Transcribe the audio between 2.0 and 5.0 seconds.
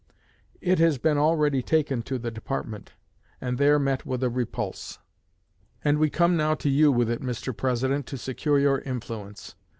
the Department, and there met with a repulse,